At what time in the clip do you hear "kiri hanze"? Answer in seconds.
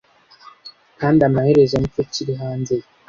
2.13-2.73